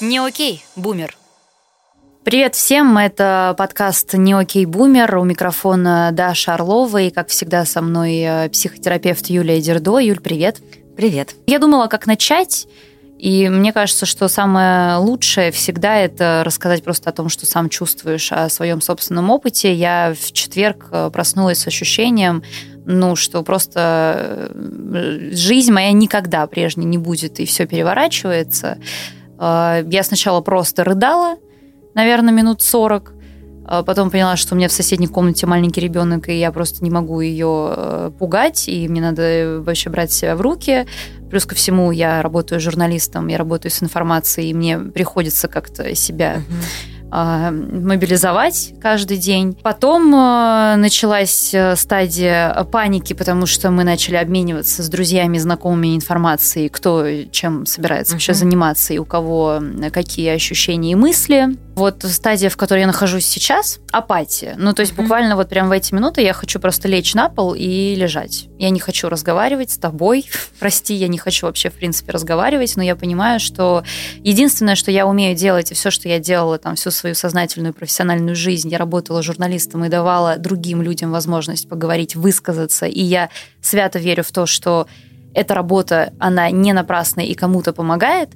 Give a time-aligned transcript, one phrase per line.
[0.00, 1.14] Не окей, бумер.
[2.24, 5.14] Привет всем, это подкаст «Не окей, бумер».
[5.18, 9.98] У микрофона Даша Орлова и, как всегда, со мной э, психотерапевт Юлия Дердо.
[9.98, 10.58] Юль, привет.
[10.96, 11.34] Привет.
[11.46, 12.66] Я думала, как начать,
[13.18, 18.32] и мне кажется, что самое лучшее всегда это рассказать просто о том, что сам чувствуешь,
[18.32, 19.74] о своем собственном опыте.
[19.74, 22.42] Я в четверг э, проснулась с ощущением,
[22.86, 28.78] ну, что просто э, жизнь моя никогда прежней не будет, и все переворачивается.
[29.40, 31.36] Э, я сначала просто рыдала,
[31.94, 33.14] наверное, минут 40,
[33.66, 36.90] а потом поняла, что у меня в соседней комнате маленький ребенок, и я просто не
[36.90, 40.86] могу ее э, пугать, и мне надо вообще брать себя в руки.
[41.30, 46.36] Плюс ко всему, я работаю журналистом, я работаю с информацией, и мне приходится как-то себя
[46.38, 49.56] uh-huh а, мобилизовать каждый день.
[49.62, 56.68] Потом а, началась э, стадия паники, потому что мы начали обмениваться с друзьями, знакомыми информацией,
[56.68, 58.16] кто чем собирается uh-huh.
[58.16, 59.60] вообще заниматься и у кого
[59.92, 61.48] какие ощущения и мысли.
[61.74, 64.54] Вот стадия, в которой я нахожусь сейчас, апатия.
[64.58, 65.02] Ну, то есть uh-huh.
[65.02, 68.49] буквально вот прям в эти минуты я хочу просто лечь на пол и лежать.
[68.60, 70.26] Я не хочу разговаривать с тобой.
[70.60, 73.84] Прости, я не хочу вообще, в принципе, разговаривать, но я понимаю, что
[74.22, 78.36] единственное, что я умею делать, и все, что я делала там всю свою сознательную профессиональную
[78.36, 83.30] жизнь, я работала журналистом и давала другим людям возможность поговорить, высказаться, и я
[83.62, 84.86] свято верю в то, что
[85.32, 88.28] эта работа, она не напрасная и кому-то помогает,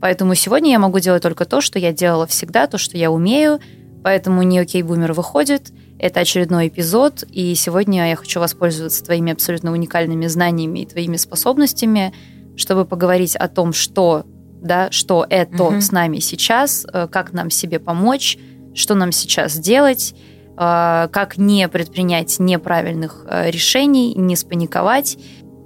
[0.00, 3.58] поэтому сегодня я могу делать только то, что я делала всегда, то, что я умею,
[4.04, 5.72] поэтому не окей бумер выходит,
[6.04, 12.12] это очередной эпизод, и сегодня я хочу воспользоваться твоими абсолютно уникальными знаниями и твоими способностями,
[12.56, 14.26] чтобы поговорить о том, что
[14.60, 15.80] да, что это угу.
[15.80, 18.36] с нами сейчас, э, как нам себе помочь,
[18.74, 20.14] что нам сейчас делать,
[20.58, 25.16] э, как не предпринять неправильных э, решений, не спаниковать.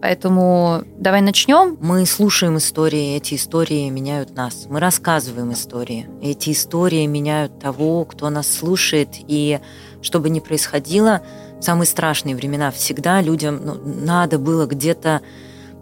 [0.01, 1.77] Поэтому давай начнем.
[1.81, 4.67] Мы слушаем истории, эти истории меняют нас.
[4.69, 6.09] Мы рассказываем истории.
[6.23, 9.09] Эти истории меняют того, кто нас слушает.
[9.27, 9.59] И
[10.01, 11.23] что бы ни происходило,
[11.59, 15.21] в самые страшные времена всегда людям ну, надо было где-то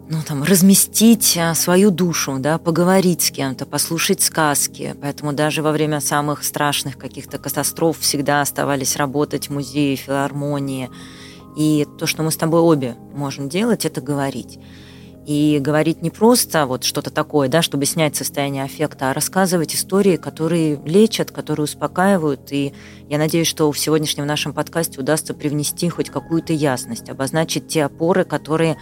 [0.09, 4.95] ну, там, разместить а, свою душу, да, поговорить с кем-то, послушать сказки.
[5.01, 10.89] Поэтому даже во время самых страшных каких-то катастроф всегда оставались работать музеи, филармонии.
[11.57, 14.59] И то, что мы с тобой обе можем делать, это говорить.
[15.25, 20.17] И говорить не просто вот что-то такое, да, чтобы снять состояние аффекта, а рассказывать истории,
[20.17, 22.51] которые лечат, которые успокаивают.
[22.51, 22.73] И
[23.09, 28.23] я надеюсь, что в сегодняшнем нашем подкасте удастся привнести хоть какую-то ясность, обозначить те опоры,
[28.23, 28.77] которые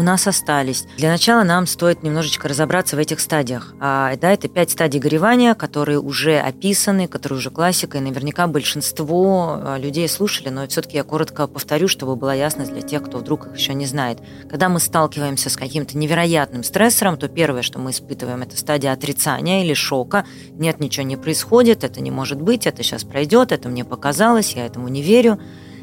[0.00, 0.86] у нас остались.
[0.96, 3.74] Для начала нам стоит немножечко разобраться в этих стадиях.
[3.80, 9.58] А, да, это пять стадий горевания, которые уже описаны, которые уже классика, и наверняка большинство
[9.60, 13.48] а, людей слушали, но все-таки я коротко повторю, чтобы была ясность для тех, кто вдруг
[13.48, 14.20] их еще не знает.
[14.48, 19.62] Когда мы сталкиваемся с каким-то невероятным стрессором, то первое, что мы испытываем, это стадия отрицания
[19.62, 20.24] или шока.
[20.52, 24.64] Нет, ничего не происходит, это не может быть, это сейчас пройдет, это мне показалось, я
[24.64, 25.38] этому не верю.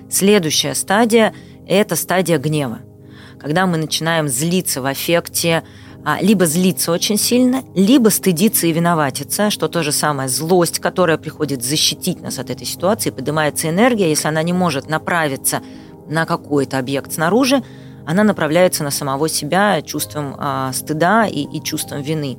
[0.10, 1.36] Следующая стадия–
[1.68, 2.80] это стадия гнева
[3.40, 5.64] когда мы начинаем злиться в аффекте,
[6.06, 11.18] а, либо злиться очень сильно, либо стыдиться и виноватиться, что то же самое злость, которая
[11.18, 15.62] приходит защитить нас от этой ситуации, поднимается энергия, если она не может направиться
[16.08, 17.64] на какой-то объект снаружи,
[18.06, 22.38] она направляется на самого себя чувством а, стыда и, и чувством вины.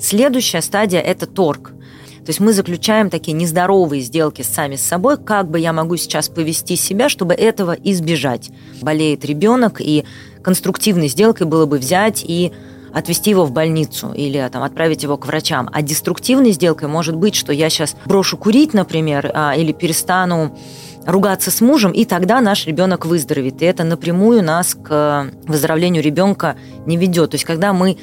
[0.00, 1.72] Следующая стадия– это торг–
[2.24, 6.30] то есть мы заключаем такие нездоровые сделки сами с собой, как бы я могу сейчас
[6.30, 8.48] повести себя, чтобы этого избежать.
[8.80, 10.06] Болеет ребенок, и
[10.44, 12.52] конструктивной сделкой было бы взять и
[12.92, 15.68] отвезти его в больницу или там, отправить его к врачам.
[15.72, 20.56] А деструктивной сделкой может быть, что я сейчас брошу курить, например, а, или перестану
[21.04, 23.60] ругаться с мужем, и тогда наш ребенок выздоровеет.
[23.62, 26.56] И это напрямую нас к выздоровлению ребенка
[26.86, 27.32] не ведет.
[27.32, 27.98] То есть когда мы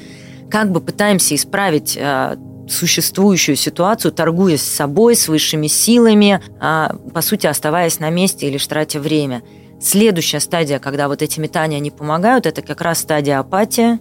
[0.50, 2.36] как бы пытаемся исправить а,
[2.68, 8.58] существующую ситуацию, торгуя с собой, с высшими силами, а, по сути, оставаясь на месте или
[8.58, 9.42] тратя время.
[9.82, 13.98] Следующая стадия, когда вот эти метания не помогают, это как раз стадия апатия,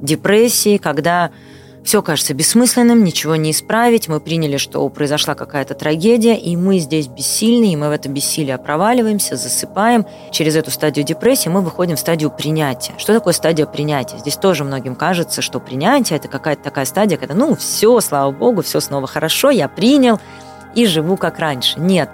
[0.00, 1.30] депрессии, когда
[1.84, 4.08] все кажется бессмысленным, ничего не исправить.
[4.08, 8.58] Мы приняли, что произошла какая-то трагедия, и мы здесь бессильны, и мы в это бессилие
[8.58, 10.04] проваливаемся, засыпаем.
[10.32, 12.94] Через эту стадию депрессии мы выходим в стадию принятия.
[12.96, 14.18] Что такое стадия принятия?
[14.18, 18.62] Здесь тоже многим кажется, что принятие– это какая-то такая стадия, когда, ну, все, слава богу,
[18.62, 20.18] все снова хорошо, я принял
[20.74, 21.78] и живу как раньше.
[21.78, 22.10] Нет.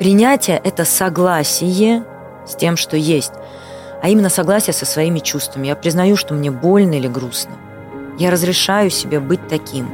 [0.00, 2.02] Принятие– это согласие
[2.44, 3.34] с тем, что есть,
[4.02, 5.68] а именно согласие со своими чувствами.
[5.68, 7.52] Я признаю, что мне больно или грустно–
[8.20, 9.88] я разрешаю себе быть таким.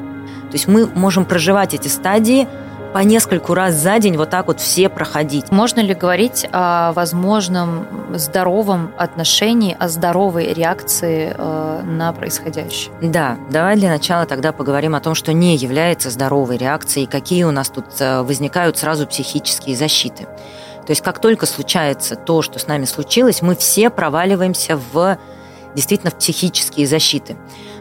[0.51, 2.49] То есть мы можем проживать эти стадии
[2.93, 5.51] по нескольку раз за день вот так вот все проходить.
[5.51, 12.93] Можно ли говорить о возможном здоровом отношении, о здоровой реакции э, на происходящее?
[13.03, 17.51] Да, давай для начала тогда поговорим о том, что не является здоровой реакцией, какие у
[17.51, 20.25] нас тут э, возникают сразу психические защиты.
[20.87, 25.19] То есть как только случается то, что с нами случилось, мы все проваливаемся в
[25.77, 27.37] действительно в психические защиты.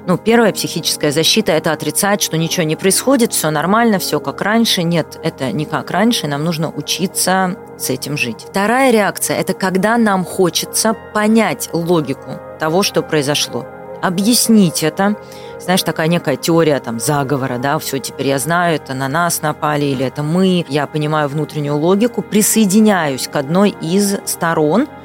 [0.06, 4.84] Ну, первая психическая защита– это отрицать, что ничего не происходит, все нормально, все как раньше.
[4.84, 8.46] Нет, это не как раньше, нам нужно учиться с этим жить.
[8.48, 13.66] Вторая реакция– это когда нам хочется понять логику того, что произошло.
[14.04, 15.16] Объяснить это.
[15.60, 19.86] Знаешь, такая некая теория там заговора, да, все, теперь я знаю, это на нас напали
[19.86, 20.66] или это мы.
[20.68, 24.88] Я понимаю внутреннюю логику, присоединяюсь к одной из сторон–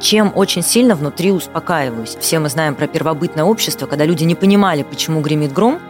[0.00, 2.16] чем очень сильно внутри успокаиваюсь.
[2.20, 5.80] Все мы знаем про первобытное общество, когда люди не понимали, почему гремит гром,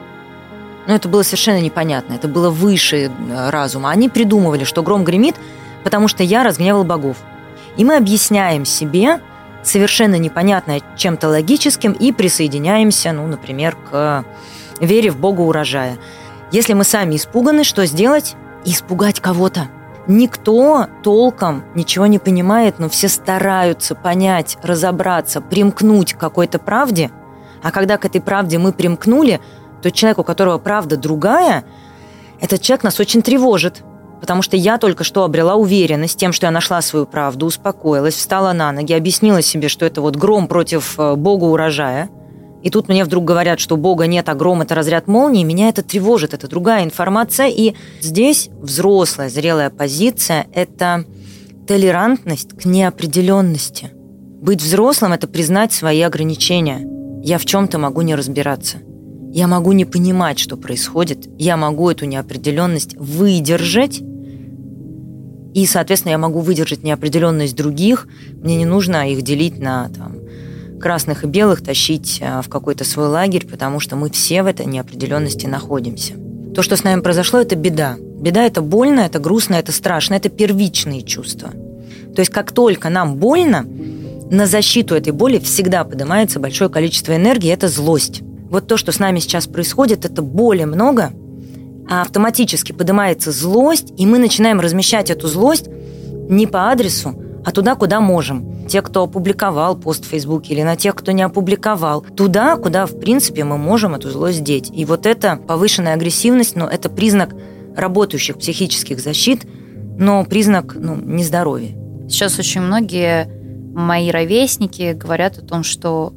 [0.87, 3.91] но это было совершенно непонятно, это было выше э, разума.
[3.91, 5.37] Они придумывали, что гром гремит,
[5.83, 7.17] потому что я разгневал богов.
[7.77, 9.21] И мы объясняем себе
[9.63, 14.25] совершенно непонятное чем-то логическим и присоединяемся, ну, например, к
[14.81, 15.97] вере в Бога урожая.
[16.53, 18.37] Если мы сами испуганы, что сделать?
[18.65, 19.69] Испугать кого-то.
[20.07, 27.11] Никто толком ничего не понимает, но все стараются понять, разобраться, примкнуть к какой-то правде.
[27.63, 29.41] А когда к этой правде мы примкнули,
[29.83, 31.65] то человек, у которого правда другая,
[32.41, 33.83] этот человек нас очень тревожит.
[34.21, 38.53] Потому что я только что обрела уверенность тем, что я нашла свою правду, успокоилась, встала
[38.53, 42.11] на ноги, объяснила себе, что это вот гром против э, бога урожая–
[42.65, 45.83] и тут мне вдруг говорят, что Бога нет, а гром– это разряд молнии, меня это
[45.83, 47.49] тревожит, это другая информация.
[47.49, 51.05] И здесь взрослая, зрелая позиция– это
[51.69, 53.91] толерантность к неопределенности.
[53.93, 56.81] Быть взрослым– это признать свои ограничения.
[57.23, 58.79] Я в чем-то могу не разбираться.
[59.31, 61.29] Я могу не понимать, что происходит.
[61.39, 64.01] Я могу эту неопределенность выдержать.
[65.53, 68.09] И, соответственно, я могу выдержать неопределенность других.
[68.43, 70.17] Мне не нужно их делить на там,
[70.85, 74.67] красных и белых тащить а, в какой-то свой лагерь, потому что мы все в этой
[74.67, 76.13] неопределенности находимся.
[76.55, 77.97] То, что с нами произошло, это беда.
[77.99, 81.53] Беда– это больно, это грустно, это страшно, это первичные чувства.
[82.15, 83.65] То есть как только нам больно,
[84.31, 88.21] на защиту этой боли всегда поднимается большое количество энергии, это злость.
[88.51, 91.13] Вот то, что с нами сейчас происходит, это боли много,
[91.89, 95.65] а автоматически поднимается злость, и мы начинаем размещать эту злость
[96.29, 100.77] не по адресу, а туда, куда можем те, кто опубликовал пост в Фейсбуке, или на
[100.77, 102.01] тех, кто не опубликовал.
[102.03, 104.71] Туда, куда, в принципе, мы можем эту злость деть.
[104.73, 107.35] И вот эта повышенная агрессивность, ну, это признак
[107.77, 109.47] работающих психических защит,
[109.99, 111.77] но признак ну, нездоровья.
[112.09, 113.29] Сейчас очень многие
[113.75, 116.15] мои ровесники говорят о том, что,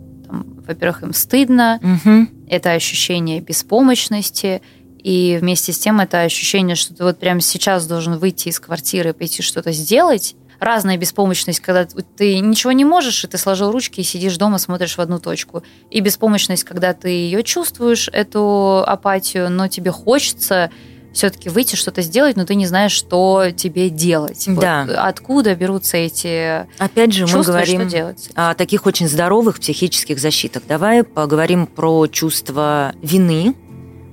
[0.68, 2.28] во-первых, им стыдно, угу.
[2.48, 4.62] это ощущение беспомощности,
[5.04, 9.12] и вместе с тем это ощущение, что ты вот прямо сейчас должен выйти из квартиры
[9.12, 14.02] и пойти что-то сделать, разная беспомощность, когда ты ничего не можешь, и ты сложил ручки
[14.02, 15.64] и сидишь дома, смотришь в одну точку.
[15.90, 20.72] И беспомощность, когда ты ее чувствуешь, эту апатию, но тебе хочется
[21.14, 24.44] все-таки выйти, что-то сделать, но ты не знаешь, что тебе делать.
[24.48, 24.86] Да.
[24.88, 30.64] Вот откуда берутся эти Опять же, чувства, мы говорим о таких очень здоровых психических защитах.
[30.68, 33.56] Давай поговорим про чувство вины.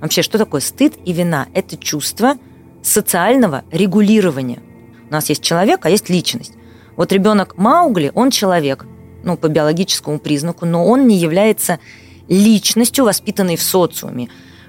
[0.01, 1.47] Вообще, что такое стыд и вина?
[1.53, 2.35] Это чувство
[2.81, 4.61] социального регулирования.
[5.15, 6.51] Нас есть человек, а есть личность.
[6.97, 8.85] Вот ребенок Маугли, он человек,
[9.23, 11.79] ну, по биологическому признаку, но он не является
[12.27, 14.27] личностью, воспитанной в социуме.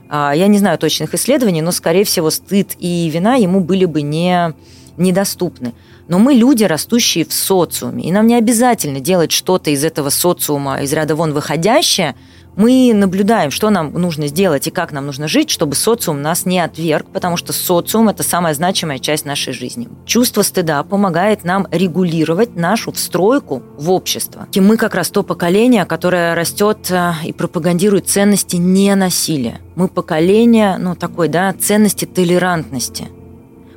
[0.08, 4.02] А, я не знаю точных исследований, но, скорее всего, стыд и вина ему были бы
[4.02, 4.54] не,
[4.96, 5.72] недоступны.
[6.06, 10.80] Но мы люди, растущие в социуме, и нам не обязательно делать что-то из этого социума,
[10.80, 12.14] из ряда вон выходящее–
[12.56, 16.58] мы наблюдаем, что нам нужно сделать и как нам нужно жить, чтобы социум нас не
[16.58, 19.88] отверг, потому что социум– это самая значимая часть нашей жизни.
[20.06, 24.48] Чувство стыда помогает нам регулировать нашу встройку в общество.
[24.52, 29.60] И мы как раз то поколение, которое растет э, и пропагандирует ценности ненасилия.
[29.74, 33.08] Мы поколение, ну, такой, да, ценности толерантности–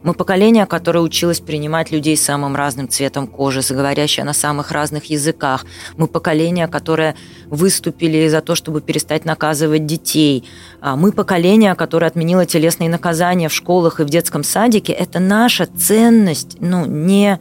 [0.09, 5.05] мы поколение, которое училось принимать людей с самым разным цветом кожи, заговорящее на самых разных
[5.05, 5.67] языках.
[5.97, 10.45] Мы поколение, которое выступили за то, чтобы перестать наказывать детей.
[10.81, 14.93] А мы поколение, которое отменило телесные наказания в школах и в детском садике.
[14.93, 17.39] Это наша ценность, ну, не,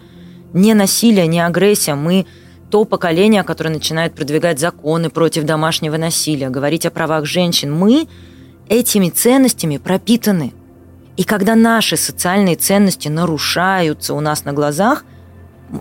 [0.52, 1.94] не насилие, не агрессия.
[1.94, 2.26] Мы
[2.70, 7.72] то поколение, которое начинает продвигать законы против домашнего насилия, говорить о правах женщин.
[7.72, 8.08] Мы
[8.68, 10.52] этими ценностями пропитаны.
[11.18, 15.04] И когда наши социальные ценности нарушаются у нас на глазах,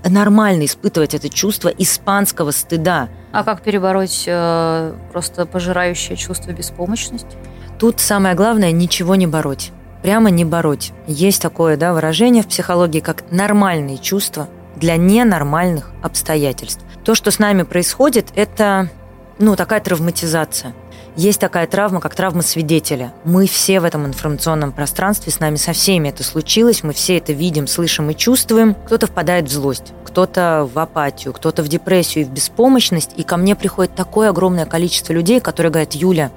[0.04, 3.10] нормально испытывать это чувство испанского стыда.
[3.32, 7.38] А как перебороть э, просто пожирающее чувство беспомощности?
[7.78, 9.72] Тут самое главное ничего не бороть.
[10.02, 10.92] прямо не бороть.
[11.06, 16.82] Есть такое да, выражение в психологии, как нормальные чувства для ненормальных обстоятельств.
[17.04, 18.90] То, что с нами происходит, это
[19.38, 20.74] ну, такая травматизация.
[21.18, 23.12] Есть такая травма, как травма свидетеля.
[23.24, 27.34] Мы все в этом информационном пространстве, с нами со всеми это случилось, мы все это
[27.34, 28.76] видим, слышим и чувствуем.
[28.86, 33.14] Кто-то впадает в злость, кто-то в апатию, кто-то в депрессию и в беспомощность.
[33.16, 36.32] И ко мне приходит такое огромное количество людей, которые говорят, Юля,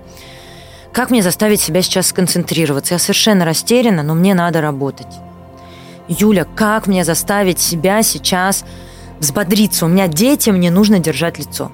[0.95, 2.95] как мне заставить себя сейчас сконцентрироваться?
[2.95, 5.15] Я совершенно растеряна, но мне надо работать.
[6.09, 8.65] Юля, как мне заставить себя сейчас
[9.19, 9.85] взбодриться?
[9.85, 11.71] У меня дети, мне нужно держать лицо.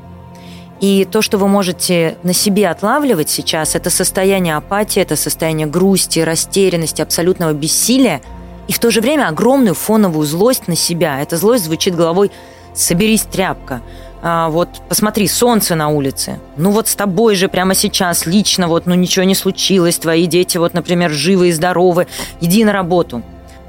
[0.81, 6.21] И то, что вы можете на себе отлавливать сейчас, это состояние апатии, это состояние грусти,
[6.21, 8.21] растерянности, абсолютного бессилия,
[8.69, 11.21] и в то же время огромную фоновую злость на себя.
[11.21, 12.31] Эта злость звучит головой
[12.75, 13.81] «соберись, тряпка»,
[14.23, 16.41] а, вот посмотри, солнце на улице.
[16.57, 20.59] Ну вот с тобой же прямо сейчас лично вот, ну ничего не случилось, твои дети
[20.59, 22.07] вот, например, живы и здоровы,
[22.41, 23.23] иди на работу.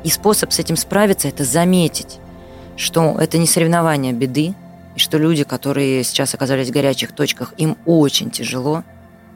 [0.03, 2.17] И способ с этим справиться– это заметить,
[2.75, 4.55] что это не соревнование беды,
[4.97, 8.83] и что люди, которые сейчас оказались в горячих точках, им очень тяжело,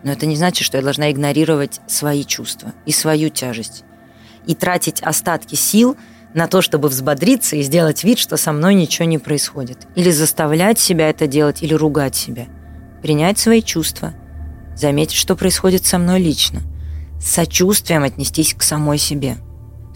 [0.04, 3.86] но это не значит, что я должна игнорировать свои чувства и свою тяжесть.
[4.46, 5.96] И тратить остатки сил–
[6.34, 9.88] на то, чтобы взбодриться и сделать вид, что со мной ничего не происходит.
[9.96, 12.48] Или заставлять себя это делать, или ругать себя.
[13.02, 14.14] Принять свои чувства.
[14.76, 16.62] Заметить, что происходит со мной лично.
[17.20, 19.38] С сочувствием отнестись к самой себе.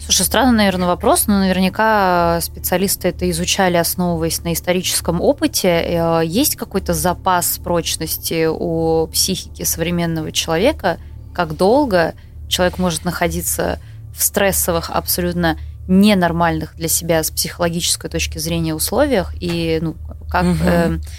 [0.06, 5.68] Слушай, странный, наверное, вопрос, но наверняка специалисты это изучали, основываясь на историческом опыте.
[5.68, 10.98] Э, есть какой-то запас прочности у психики современного человека?
[11.34, 12.14] Как долго
[12.48, 13.80] человек может находиться
[14.16, 15.58] в стрессовых, абсолютно
[15.88, 19.96] ненормальных для себя с психологической точки зрения условиях и ну,
[20.30, 20.64] как, угу.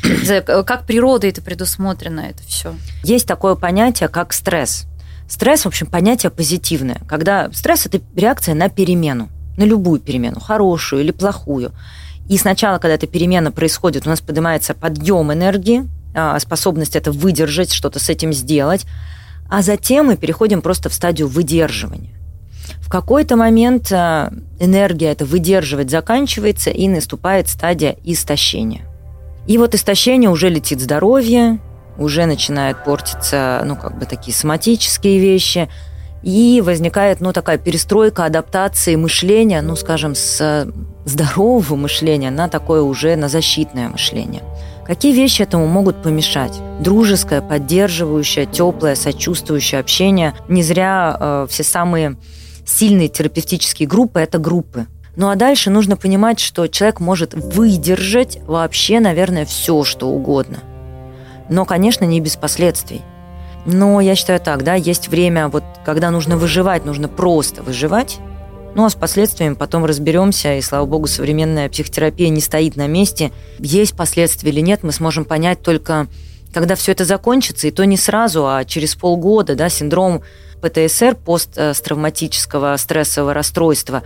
[0.05, 2.73] э, как природой это предусмотрено, это все.
[3.03, 4.85] Есть такое понятие, как стресс.
[5.27, 7.01] Стресс, в общем, понятие позитивное.
[7.07, 11.71] Когда стресс– это реакция на перемену, на любую перемену, хорошую или плохую.
[12.29, 17.71] И сначала, когда эта перемена происходит, у нас поднимается подъем энергии, а, способность это выдержать,
[17.71, 18.85] что-то с этим сделать,
[19.49, 22.17] а затем мы переходим просто в стадию выдерживания.
[22.79, 24.29] В какой-то момент э,
[24.59, 28.81] энергия это выдерживать заканчивается, и наступает стадия истощения.
[29.45, 31.59] И вот истощение уже летит здоровье,
[31.97, 35.69] уже начинает портиться, ну, как бы такие соматические вещи,
[36.23, 40.67] и возникает, ну, такая перестройка адаптации мышления, ну, скажем, с
[41.05, 44.43] здорового мышления на такое уже на защитное мышление.
[44.85, 46.53] Какие вещи этому могут помешать?
[46.79, 50.33] Дружеское, поддерживающее, теплое, сочувствующее общение.
[50.47, 52.17] Не зря э, все самые
[52.65, 54.87] сильные терапевтические группы– это группы.
[55.17, 60.59] Ну а дальше нужно понимать, что человек может выдержать вообще, наверное, все, что угодно.
[61.49, 63.01] Но, конечно, не без последствий.
[63.65, 68.19] Но я считаю так, да, есть время, вот когда нужно выживать, нужно просто выживать.
[68.75, 73.31] Ну а с последствиями потом разберемся, и слава богу, современная психотерапия не стоит на месте.
[73.59, 76.07] Есть последствия или нет, мы сможем понять только,
[76.53, 80.21] когда все это закончится, и то не сразу, а через полгода, да, синдром
[80.61, 84.03] ПТСР, посттравматического стрессового расстройства,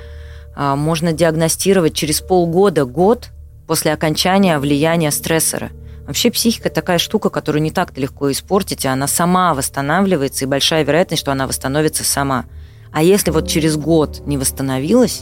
[0.56, 3.30] а, можно диагностировать через полгода, год
[3.68, 5.70] после окончания влияния стрессора.
[6.12, 10.84] Вообще психика такая штука, которую не так легко испортить, и она сама восстанавливается, и большая
[10.84, 12.48] вероятность, что она восстановится сама.
[12.92, 15.22] А если вот через год не восстановилась,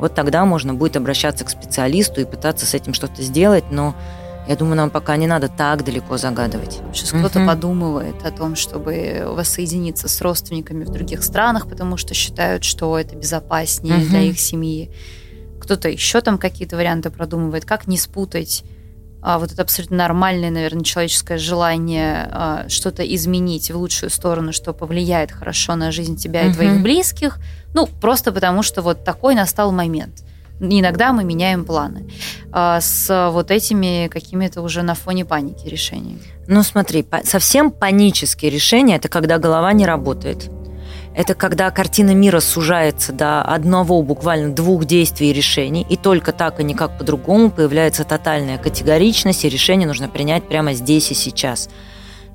[0.00, 3.94] вот тогда можно будет обращаться к специалисту и пытаться с этим что-то сделать, но
[4.48, 6.80] я думаю, нам пока не надо так далеко загадывать.
[6.92, 7.20] Сейчас угу.
[7.20, 12.98] кто-то подумывает о том, чтобы воссоединиться с родственниками в других странах, потому что считают, что
[12.98, 14.06] это безопаснее угу.
[14.06, 14.90] для их семьи.
[15.60, 18.73] Кто-то еще там какие-то варианты продумывает, как не спутать а,
[19.38, 25.32] вот это абсолютно нормальное, наверное, человеческое желание а, что-то изменить в лучшую сторону, что повлияет
[25.32, 26.50] хорошо на жизнь тебя угу.
[26.50, 27.38] и твоих близких.
[27.72, 30.22] Ну, просто потому что вот такой настал момент
[30.60, 32.08] иногда мы меняем планы
[32.52, 36.22] а, с вот этими какими-то уже на фоне паники решениями.
[36.46, 40.50] Ну смотри, совсем панические решения– это когда голова не работает.
[41.14, 46.58] Это когда картина мира сужается до одного, буквально двух действий и решений, и только так
[46.58, 51.68] и никак по-другому появляется тотальная категоричность, и решение нужно принять прямо здесь и сейчас–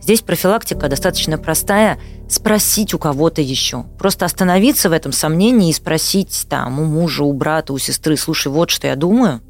[0.01, 1.99] Здесь профилактика достаточно простая.
[2.29, 3.85] Спросить у кого-то еще.
[3.97, 8.47] Просто остановиться в этом сомнении и спросить там у мужа, у брата, у сестры, слушай,
[8.47, 9.41] вот что я думаю,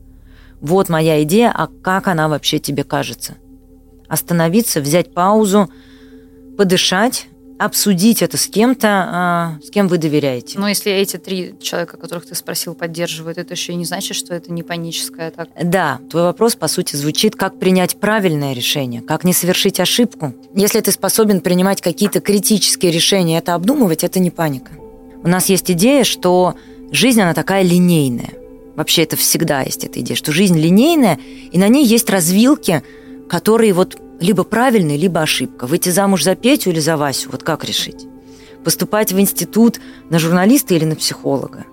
[0.59, 3.35] вот моя идея, а как она вообще тебе кажется?
[4.07, 5.69] Остановиться, взять паузу,
[6.57, 7.27] подышать,
[7.59, 10.57] обсудить это с кем-то, а, с кем вы доверяете.
[10.57, 14.33] Но если эти три человека, которых ты спросил, поддерживают, это еще и не значит, что
[14.33, 15.51] это не паническая атака.
[15.61, 20.33] Да, твой вопрос, по сути, звучит, как принять правильное решение, как не совершить ошибку.
[20.55, 24.71] Если ты способен принимать какие-то критические решения, это обдумывать, это не паника.
[25.21, 26.55] У нас есть идея, что
[26.91, 28.31] жизнь, она такая линейная.
[28.77, 31.19] Вообще это всегда есть эта идея, что жизнь линейная,
[31.51, 32.83] и на ней есть развилки,
[33.27, 35.65] которые вот либо правильные, либо ошибка.
[35.65, 38.07] Выйти замуж за Петю или за Васю, вот как решить?
[38.63, 41.65] Поступать в институт на журналиста или на психолога?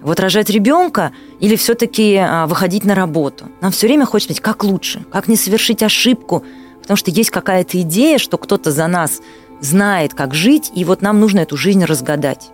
[0.00, 3.46] Вот рожать ребенка или все-таки а, выходить на работу?
[3.60, 6.44] Нам все время хочется знать, как лучше, как не совершить ошибку,
[6.80, 9.20] потому что есть какая-то идея, что кто-то за нас
[9.60, 12.50] знает, как жить, и вот нам нужно эту жизнь разгадать.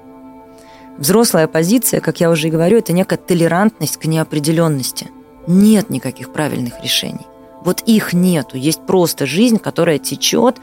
[0.97, 5.11] Взрослая позиция, как я уже и говорю, это некая толерантность к неопределенности.
[5.47, 7.27] Нет никаких правильных решений.
[7.65, 8.57] Вот их нету.
[8.57, 10.59] Есть просто жизнь, которая течет,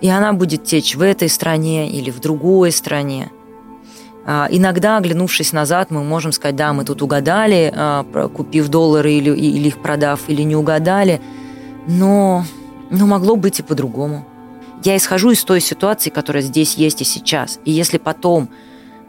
[0.00, 3.30] и она будет течь в этой стране или в другой стране.
[4.24, 9.30] А, иногда, оглянувшись назад, мы можем сказать, да, мы тут угадали, а, купив доллары или,
[9.30, 11.20] или их продав, или не угадали,
[11.86, 12.44] но,
[12.90, 14.26] но могло быть и по-другому.
[14.84, 17.58] Я исхожу из той ситуации, которая здесь есть и сейчас.
[17.64, 18.48] И если потом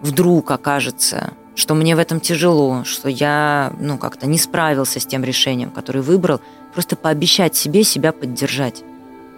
[0.02, 5.24] вдруг окажется, что мне в этом тяжело, что я ну, как-то не справился с тем
[5.24, 6.40] решением, которое выбрал,
[6.78, 8.84] просто пообещать себе себя поддержать.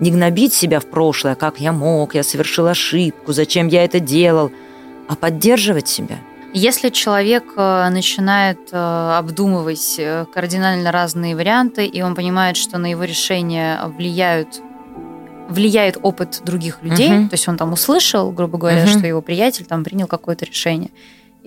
[0.01, 4.51] Не гнобить себя в прошлое, как я мог, я совершил ошибку, зачем я это делал,
[5.07, 6.17] а поддерживать себя.
[6.53, 12.87] Если человек э, начинает э, обдумывать э, кардинально разные варианты, и он понимает, что на
[12.91, 14.61] его решение влияют
[15.47, 17.29] влияет опыт других людей, uh-huh.
[17.29, 18.97] то есть он там услышал, грубо говоря, uh-huh.
[18.97, 20.91] что его приятель там принял какое-то решение,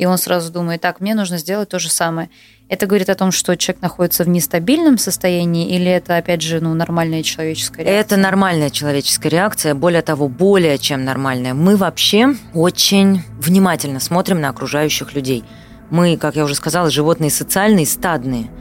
[0.03, 2.29] и он сразу думает, так, мне нужно сделать то же самое.
[2.69, 6.75] Это говорит о том, что человек находится в нестабильном состоянии, или это, опять же, ну,
[6.75, 8.01] нормальная человеческая реакция?
[8.01, 11.55] Это нормальная человеческая реакция, более того, более чем нормальная.
[11.55, 15.45] Мы вообще очень внимательно смотрим на окружающих людей.
[15.91, 18.51] Мы, как я уже сказала, животные социальные, стадные–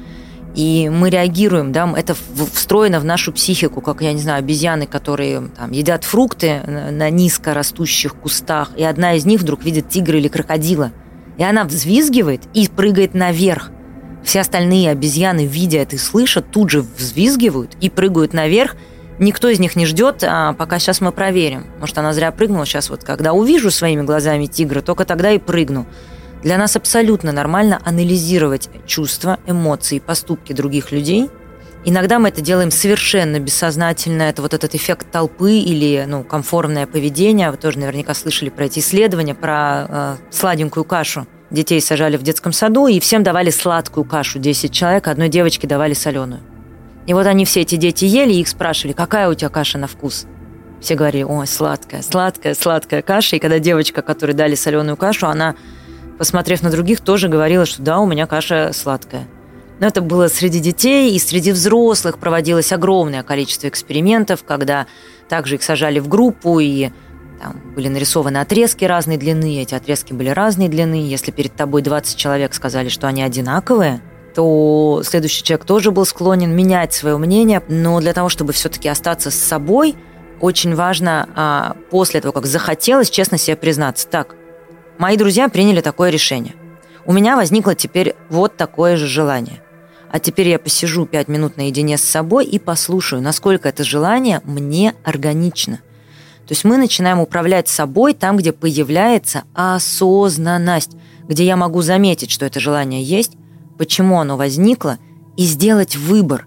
[0.56, 2.14] и мы реагируем, да, это
[2.54, 7.54] встроено в нашу психику, как, я не знаю, обезьяны, которые там, едят фрукты на низко
[7.54, 10.92] растущих кустах, и одна из них вдруг видит тигра или крокодила,
[11.38, 13.72] и она взвизгивает и прыгает наверх.
[14.24, 18.76] Все остальные обезьяны, видя это и слышат, тут же взвизгивают и прыгают наверх.
[19.20, 21.66] Никто из них не ждет, а пока сейчас мы проверим.
[21.80, 25.86] Может, она зря прыгнула, сейчас вот когда увижу своими глазами тигра, только тогда и прыгну.
[26.44, 31.30] Для нас абсолютно нормально анализировать чувства, эмоции, поступки других людей.
[31.84, 34.24] Иногда мы это делаем совершенно бессознательно.
[34.24, 37.50] Это вот этот эффект толпы или ну, комфортное поведение.
[37.50, 41.26] Вы тоже наверняка слышали про эти исследования, про э, сладенькую кашу.
[41.50, 44.38] Детей сажали в детском саду, и всем давали сладкую кашу.
[44.38, 46.42] 10 человек, одной девочке давали соленую.
[47.08, 49.88] И вот они все эти дети ели, и их спрашивали, какая у тебя каша на
[49.88, 50.28] вкус?
[50.80, 53.38] Все говорили, ой, сладкая, сладкая, сладкая каша.
[53.38, 55.56] И когда девочка, которой дали соленую кашу, она
[56.20, 59.28] посмотрев на других, тоже говорила, что да, у меня каша сладкая.
[59.82, 64.88] Но это было среди детей и среди взрослых проводилось огромное количество экспериментов, когда
[65.28, 66.92] также их сажали в группу и
[67.42, 71.06] там были нарисованы отрезки разной длины, эти отрезки были разной длины.
[71.06, 74.02] Если перед тобой 20 человек сказали, что они одинаковые,
[74.34, 79.32] то следующий человек тоже был склонен менять свое мнение, но для того, чтобы все-таки остаться
[79.32, 79.96] с собой,
[80.40, 84.36] очень важно а, после того, как захотелось, честно себе признаться, так,
[85.02, 86.54] Мои друзья приняли такое решение.
[87.08, 89.64] У меня возникло теперь вот такое же желание.
[90.12, 94.94] А теперь я посижу пять минут наедине с собой и послушаю, насколько это желание мне
[95.06, 95.78] органично.
[96.46, 100.98] То есть мы начинаем управлять собой там, где появляется осознанность,
[101.30, 103.38] где я могу заметить, что это желание есть,
[103.78, 104.98] почему оно возникло,
[105.38, 106.46] и сделать выбор.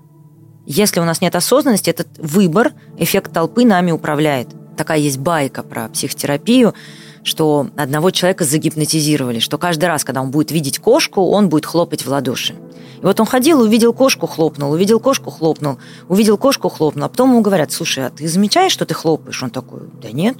[0.66, 4.48] Если у нас нет осознанности, этот выбор, эффект толпы нами управляет.
[4.76, 6.74] Такая есть байка про психотерапию–
[7.24, 12.04] что одного человека загипнотизировали, что каждый раз, когда он будет видеть кошку, он будет хлопать
[12.04, 12.54] в ладоши.
[13.02, 17.30] И вот он ходил, увидел кошку, хлопнул, увидел кошку, хлопнул, увидел кошку, хлопнул, а потом
[17.30, 19.42] ему говорят, слушай, а ты замечаешь, что ты хлопаешь?
[19.42, 20.36] Он такой, да нет.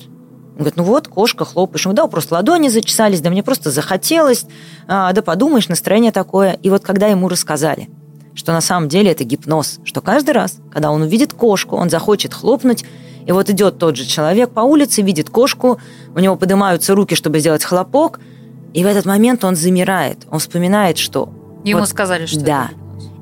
[0.53, 1.87] Он говорит, ну вот, кошка, хлопаешь.
[1.87, 4.47] Он, да, просто ладони зачесались, да мне просто захотелось,
[4.87, 6.53] а, да подумаешь, настроение такое.
[6.63, 7.89] И вот когда ему рассказали,
[8.35, 12.35] что на самом деле это гипноз, что каждый раз, когда он увидит кошку, он захочет
[12.35, 12.85] хлопнуть,
[13.27, 15.79] и вот идет тот же человек по улице, видит кошку,
[16.15, 18.21] у него поднимаются руки, чтобы сделать хлопок,
[18.75, 20.19] и в этот момент он замирает.
[20.31, 21.33] Он вспоминает, что...
[21.65, 22.71] Ему вот, сказали, что Да.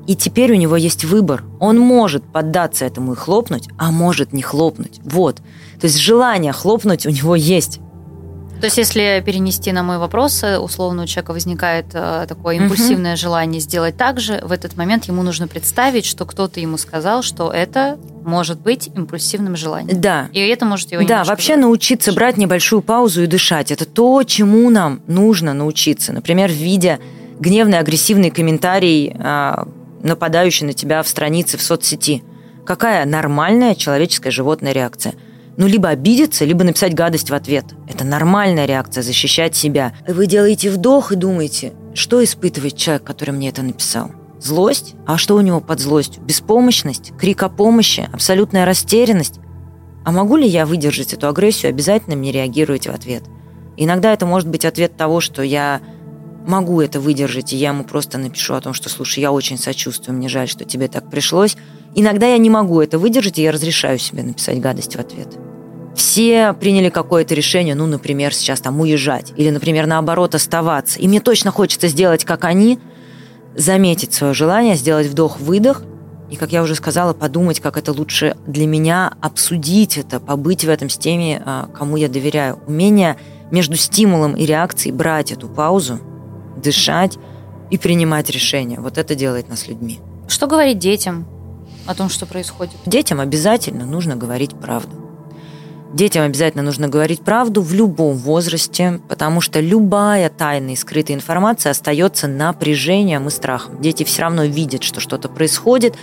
[0.05, 1.45] И теперь у него есть выбор.
[1.61, 4.99] Он может поддаться этому и хлопнуть, а может не хлопнуть.
[5.05, 5.37] Вот.
[5.79, 7.79] То есть желание хлопнуть у него есть.
[8.63, 13.15] То есть, если перенести на мой вопрос, э, условно у человека возникает э, такое импульсивное
[13.15, 13.19] угу.
[13.19, 17.51] желание сделать так же, в этот момент ему нужно представить, что кто-то ему сказал, что
[17.51, 19.99] это может быть импульсивным желанием.
[19.99, 20.29] Да.
[20.31, 23.69] И это может его Да, вообще научиться брать небольшую паузу и дышать.
[23.69, 26.13] Это то, чему нам нужно научиться.
[26.13, 26.99] Например, видя
[27.41, 29.67] гневный, агрессивный комментарий, а,
[30.03, 32.23] нападающий на тебя в странице в соцсети.
[32.65, 35.15] Какая нормальная человеческая животная реакция?
[35.57, 37.65] Ну, либо обидеться, либо написать гадость в ответ.
[37.87, 39.93] Это нормальная реакция, защищать себя.
[40.07, 44.11] Вы делаете вдох и думаете, что испытывает человек, который мне это написал?
[44.39, 44.95] Злость?
[45.05, 46.23] А что у него под злостью?
[46.23, 47.13] Беспомощность?
[47.17, 48.09] Крик о помощи?
[48.11, 49.39] Абсолютная растерянность?
[50.03, 53.23] А могу ли я выдержать эту агрессию, обязательно мне реагировать в ответ?
[53.77, 55.81] Иногда это может быть ответ того, что я
[56.45, 60.17] могу это выдержать, и я ему просто напишу о том, что, слушай, я очень сочувствую,
[60.17, 61.55] мне жаль, что тебе так пришлось.
[61.95, 65.27] Иногда я не могу это выдержать, и я разрешаю себе написать гадость в ответ.
[65.95, 70.99] Все приняли какое-то решение, ну, например, сейчас там уезжать, или, например, наоборот, оставаться.
[70.99, 72.79] И мне точно хочется сделать, как они,
[73.55, 75.83] заметить свое желание, сделать вдох-выдох,
[76.31, 80.69] и, как я уже сказала, подумать, как это лучше для меня, обсудить это, побыть в
[80.69, 82.59] этом с теми, а, кому я доверяю.
[82.65, 83.17] Умение
[83.51, 85.99] между стимулом и реакцией брать эту паузу–
[86.63, 87.17] дышать
[87.69, 88.79] и принимать решения.
[88.79, 89.99] Вот это делает нас людьми.
[90.27, 91.27] Что говорить детям
[91.85, 92.75] о том, что происходит?
[92.85, 95.03] Детям обязательно нужно говорить правду.
[95.93, 101.69] Детям обязательно нужно говорить правду в любом возрасте, потому что любая тайная и скрытая информация
[101.69, 103.79] остается напряжением и страхом.
[103.79, 105.95] Дети все равно видят, что что-то происходит,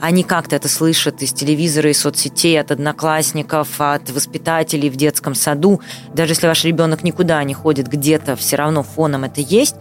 [0.00, 5.80] они как-то это слышат из телевизора, из соцсетей, от одноклассников, от воспитателей в детском саду.
[6.14, 9.76] Даже если ваш ребенок никуда не ходит, где-то все равно фоном это есть.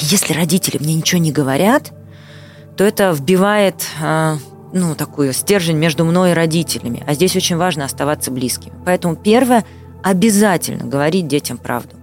[0.00, 1.92] И если родители мне ничего не говорят,
[2.76, 4.38] то это вбивает а,
[4.72, 7.02] ну, такую стержень между мной и родителями.
[7.06, 8.74] А здесь очень важно оставаться близкими.
[8.84, 9.64] Поэтому первое–
[10.02, 11.96] обязательно говорить детям правду.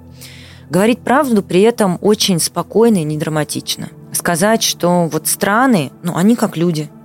[0.69, 3.89] Говорить правду при этом очень спокойно и не драматично.
[4.11, 6.89] Сказать, что вот страны, ну, они как люди–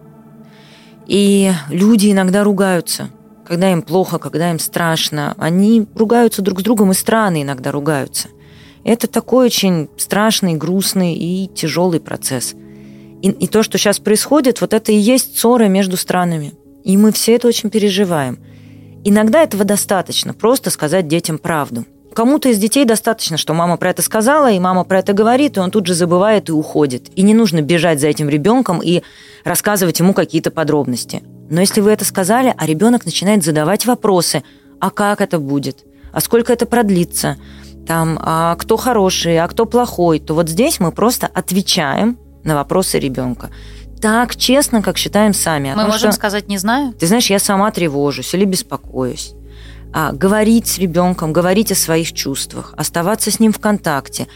[1.07, 3.11] и люди иногда ругаются,
[3.46, 5.35] когда им плохо, когда им страшно.
[5.37, 8.29] Они ругаются друг с другом, и страны иногда ругаются.
[8.85, 12.55] Это такой очень страшный, грустный и тяжелый процесс.
[13.23, 16.55] И, и то, что сейчас происходит, вот это и есть ссоры между странами.
[16.83, 18.39] И мы все это очень переживаем.
[19.05, 21.87] Иногда этого достаточно, просто сказать детям правду.
[22.15, 25.61] Кому-то из детей достаточно, что мама про это сказала, и мама про это говорит, и
[25.61, 27.11] он тут же забывает и уходит.
[27.15, 29.03] И не нужно бежать за этим ребенком и
[29.45, 31.23] рассказывать ему какие-то подробности.
[31.49, 34.43] Но если вы это сказали, а ребенок начинает задавать вопросы,
[34.81, 37.39] а как это будет, а сколько это продлится,
[37.87, 42.99] там, а кто хороший, а кто плохой, то вот здесь мы просто отвечаем на вопросы
[42.99, 43.51] ребенка
[44.01, 45.69] так честно, как считаем сами.
[45.69, 46.93] Мы том, можем что, сказать «не знаю».
[46.93, 49.35] Ты знаешь, я сама тревожусь или беспокоюсь
[49.93, 54.27] а, говорить с ребенком, говорить о своих чувствах, оставаться с ним в контакте,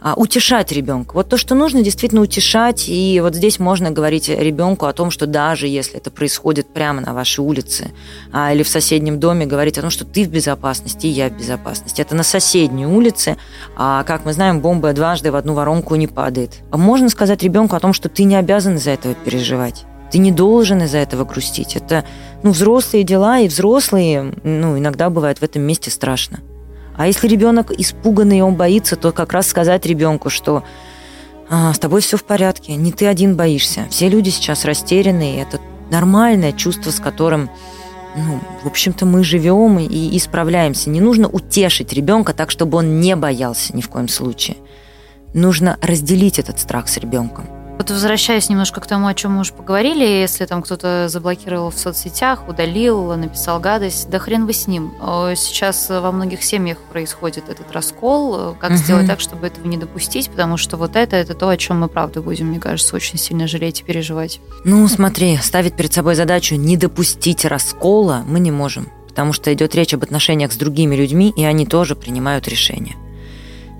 [0.00, 1.14] а, утешать ребенка.
[1.14, 2.88] Вот то, что нужно, действительно утешать.
[2.88, 7.14] И вот здесь можно говорить ребенку о том, что даже если это происходит прямо на
[7.14, 7.92] вашей улице
[8.32, 11.36] а, или в соседнем доме, говорить о том, что ты в безопасности, и я в
[11.36, 12.02] безопасности.
[12.02, 13.36] Это на соседней улице.
[13.76, 16.60] А, как мы знаем, бомба дважды в одну воронку не падает.
[16.70, 19.86] Можно сказать ребенку о том, что ты не обязан из-за этого переживать.
[20.10, 21.76] Ты не должен из-за этого грустить.
[21.76, 22.04] Это
[22.42, 26.40] ну, взрослые дела, и взрослые, ну, иногда бывает в этом месте страшно.
[26.96, 30.62] А если ребенок испуганный, и он боится, то как раз сказать ребенку, что
[31.48, 33.86] а, с тобой все в порядке, не ты один боишься.
[33.90, 37.50] Все люди сейчас растеряны, и это нормальное чувство, с которым,
[38.16, 40.90] ну, в общем-то, мы живем и исправляемся.
[40.90, 44.56] Не нужно утешить ребенка так, чтобы он не боялся ни в коем случае.
[45.34, 47.55] Нужно разделить этот страх с ребенком.
[47.78, 51.78] Вот возвращаясь немножко к тому, о чем мы уже поговорили, если там кто-то заблокировал в
[51.78, 54.94] соцсетях, удалил, написал гадость, да хрен бы с ним.
[55.36, 58.56] Сейчас во многих семьях происходит этот раскол.
[58.58, 58.78] Как угу.
[58.78, 60.30] сделать так, чтобы этого не допустить?
[60.30, 63.46] Потому что вот это, это то, о чем мы правда будем, мне кажется, очень сильно
[63.46, 64.40] жалеть и переживать.
[64.64, 69.74] Ну, смотри, ставить перед собой задачу не допустить раскола мы не можем, потому что идет
[69.74, 72.96] речь об отношениях с другими людьми, и они тоже принимают решения.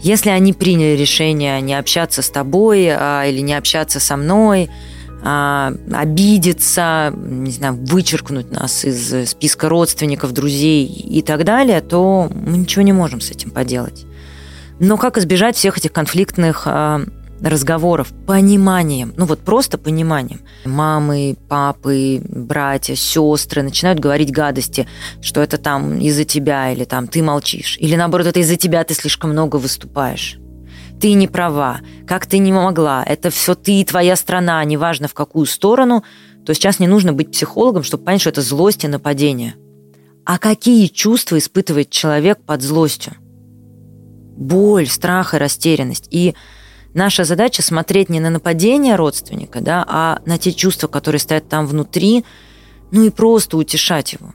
[0.01, 4.71] Если они приняли решение не общаться с тобой а, или не общаться со мной,
[5.23, 12.59] а, обидеться, не знаю, вычеркнуть нас из списка родственников, друзей и так далее, то мы
[12.59, 14.07] ничего не можем с этим поделать.
[14.79, 17.01] Но как избежать всех этих конфликтных а,
[17.43, 20.41] разговоров пониманием, ну вот просто пониманием.
[20.65, 24.87] Мамы, папы, братья, сестры начинают говорить гадости,
[25.21, 28.95] что это там из-за тебя, или там ты молчишь, или наоборот, это из-за тебя ты
[28.95, 30.39] слишком много выступаешь.
[31.01, 35.15] Ты не права, как ты не могла, это все ты и твоя страна, неважно в
[35.15, 36.05] какую сторону,
[36.47, 39.57] то сейчас не нужно быть психологом, чтобы понять, что это злость и нападение.
[40.25, 43.15] А какие чувства испытывает человек под злостью?
[44.37, 46.09] Боль, страх и растерянность.
[46.11, 46.35] И
[46.97, 51.67] Наша задача смотреть не на нападение родственника, да, а на те чувства, которые стоят там
[51.67, 52.25] внутри,
[52.91, 54.33] ну и просто утешать его.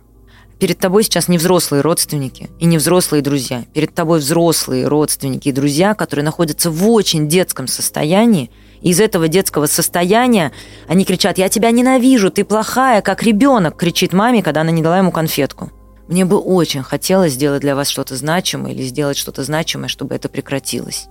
[0.60, 3.63] Перед тобой сейчас не взрослые родственники и не взрослые друзья.
[3.74, 8.52] Перед тобой взрослые родственники и друзья, которые находятся в очень детском состоянии.
[8.82, 10.52] И из этого детского состояния
[10.88, 15.00] они кричат «Я тебя ненавижу, ты плохая, как ребенок», кричит маме, когда она не дала
[15.00, 15.71] ему конфетку.
[16.08, 20.30] Мне бы очень хотелось сделать для вас что-то значимое или сделать что-то значимое, чтобы это
[20.30, 21.08] прекратилось.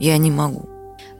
[0.00, 0.68] Я не могу.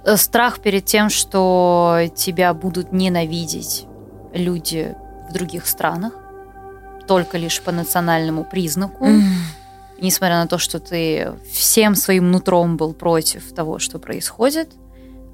[0.08, 3.86] Э, страх перед тем, что тебя будут ненавидеть
[4.32, 4.94] люди
[5.28, 6.12] в других странах,
[7.06, 9.22] только лишь по национальному признаку, mm.
[10.00, 14.70] несмотря на то, что ты всем своим нутром был против того, что происходит–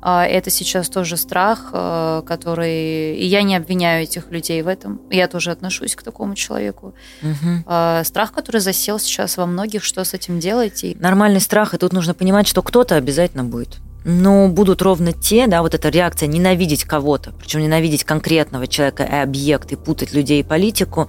[0.06, 3.16] а, это сейчас тоже страх, э, который...
[3.16, 5.00] И я не обвиняю этих людей в этом.
[5.10, 6.94] Я тоже отношусь к такому человеку.
[7.22, 8.04] Угу.
[8.04, 10.84] Страх, который засел сейчас во многих, что с этим делать?
[10.84, 10.94] И...
[11.00, 13.80] Нормальный страх, и тут нужно понимать, что кто-то обязательно будет.
[14.04, 19.16] Но будут ровно те, да, вот эта реакция ненавидеть кого-то, причем ненавидеть конкретного человека и
[19.16, 21.08] объект, и путать людей и политику,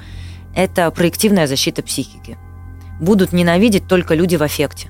[0.55, 2.37] это проективная защита психики.
[3.01, 4.89] Будут ненавидеть только люди в аффекте.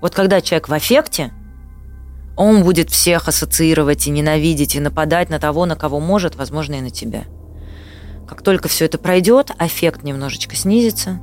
[0.00, 1.32] Вот когда человек в аффекте,
[2.36, 6.80] он будет всех ассоциировать и ненавидеть, и нападать на того, на кого может, возможно, и
[6.80, 7.24] на тебя.
[8.28, 11.20] Как только все это пройдет, эффект немножечко снизится,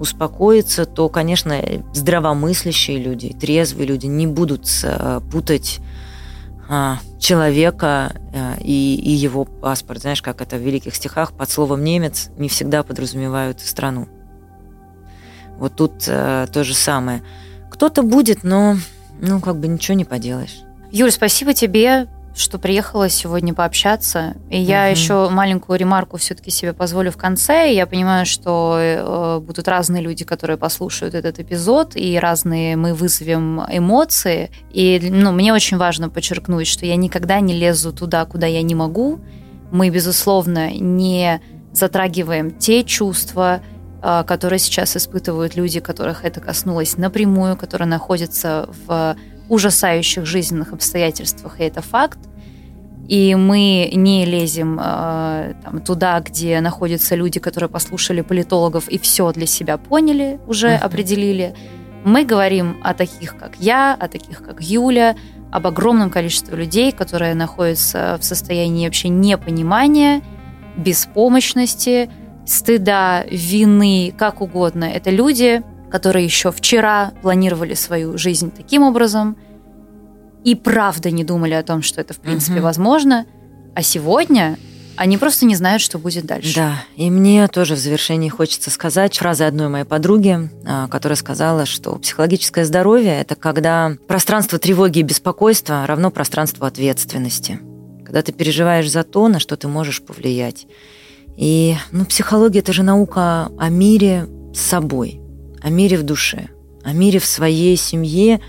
[0.00, 5.80] успокоится, то, конечно, здравомыслящие люди, трезвые люди не будут э, путать
[6.68, 10.00] а, человека э, и, и его паспорт.
[10.00, 14.08] Знаешь, как это в великих стихах под словом «немец» не всегда подразумевают страну.
[15.58, 17.22] Вот тут а, то же самое.
[17.70, 18.76] Кто-то будет, но
[19.20, 20.60] ну, как бы ничего не поделаешь.
[20.90, 24.34] Юль, спасибо тебе, что приехала сегодня пообщаться.
[24.50, 24.68] И угу.
[24.68, 27.72] я еще маленькую ремарку все-таки себе позволю в конце.
[27.72, 33.60] Я понимаю, что э, будут разные люди, которые послушают этот эпизод, и разные мы вызовем
[33.68, 34.50] эмоции.
[34.70, 38.74] И ну, мне очень важно подчеркнуть, что я никогда не лезу туда, куда я не
[38.74, 39.20] могу.
[39.70, 41.40] Мы, безусловно, не
[41.72, 43.60] затрагиваем те чувства,
[44.02, 49.16] а, которые сейчас испытывают люди, которых это коснулось напрямую, которые находятся в
[49.50, 52.18] ужасающих жизненных обстоятельствах, и это факт.
[53.08, 59.32] И мы не лезем э, там, туда, где находятся люди, которые послушали политологов и все
[59.32, 60.78] для себя поняли, уже uh-huh.
[60.78, 61.54] определили.
[62.04, 65.16] Мы говорим о таких, как я, о таких, как Юля,
[65.50, 70.22] об огромном количестве людей, которые находятся в состоянии вообще непонимания,
[70.76, 72.08] беспомощности,
[72.46, 74.84] стыда, вины, как угодно.
[74.84, 79.36] Это люди, которые еще вчера планировали свою жизнь таким образом
[80.44, 82.64] и правда не думали о том, что это в принципе угу.
[82.64, 83.26] возможно,
[83.74, 84.58] а сегодня
[84.96, 86.54] они просто не знают, что будет дальше.
[86.54, 91.64] Да, и мне тоже в завершении хочется сказать фразы одной моей подруги, а, которая сказала,
[91.64, 97.60] что психологическое здоровье– это когда пространство тревоги и беспокойства равно пространству ответственности.
[98.04, 100.66] Когда ты переживаешь за то, на что ты можешь повлиять.
[101.36, 105.20] И ну, психология– это же наука о мире с собой,
[105.62, 106.48] о мире в душе,
[106.82, 108.40] о мире в своей семье,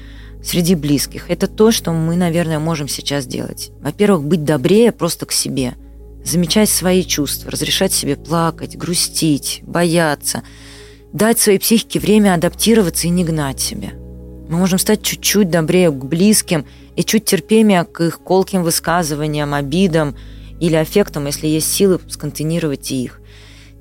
[0.43, 1.29] среди близких.
[1.29, 3.71] Это то, что мы, наверное, можем сейчас делать.
[3.81, 5.75] Во-первых, быть добрее просто к себе,
[6.23, 10.41] замечать свои чувства, разрешать себе плакать, грустить, бояться,
[11.13, 13.89] дать своей психике время адаптироваться и не гнать себя.
[14.49, 20.15] Мы можем стать чуть-чуть добрее к близким и чуть терпимее к их колким высказываниям, обидам–
[20.61, 23.19] или аффектом, если есть силы, сконтейнировать их.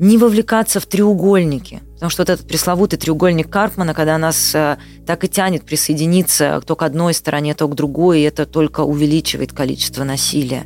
[0.01, 5.25] Не вовлекаться в треугольники, потому что вот этот пресловутый треугольник Карпмана, когда нас э, так
[5.25, 10.03] и тянет присоединиться то к одной стороне, то к другой, и это только увеличивает количество
[10.03, 10.65] насилия.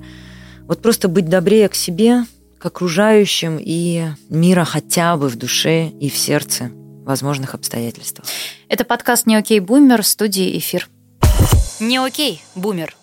[0.69, 2.27] Вот просто быть добрее к себе,
[2.59, 6.71] к окружающим и мира хотя бы в душе и в сердце
[7.05, 8.29] возможных обстоятельствах.
[8.69, 10.89] Это подкаст «Не окей, бумер» в студии «Эфир».
[11.81, 12.95] «Не окей, бумер»